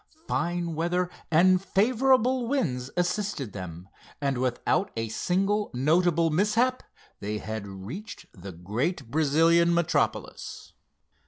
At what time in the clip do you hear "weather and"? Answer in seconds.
0.73-1.61